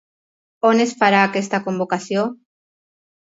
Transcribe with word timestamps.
On 0.69 0.79
es 0.85 0.93
farà 1.01 1.19
aquesta 1.25 1.59
convocació? 1.67 2.25